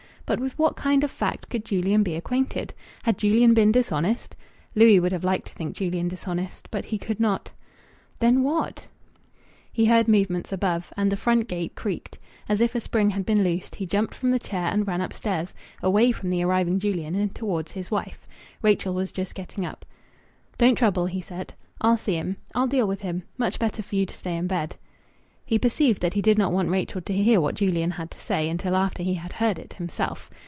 [0.23, 2.73] But with what kind of fact could Julian be acquainted?...
[3.03, 4.33] Had Julian been dishonest?
[4.75, 7.51] Louis would have liked to think Julian dishonest, but he could not.
[8.17, 8.87] Then what...?
[9.73, 10.93] He heard movements above.
[10.95, 12.17] And the front gate creaked.
[12.47, 15.53] As if a spring had been loosed, he jumped from the chair and ran upstairs
[15.83, 18.25] away from the arriving Julian and towards his wife.
[18.61, 19.85] Rachel was just getting up.
[20.57, 21.53] "Don't trouble," he said.
[21.81, 22.37] "I'll see him.
[22.55, 23.23] I'll deal with him.
[23.37, 24.77] Much better for you to stay in bed."
[25.43, 28.47] He perceived that he did not want Rachel to hear what Julian had to say
[28.47, 30.29] until after he had heard it himself.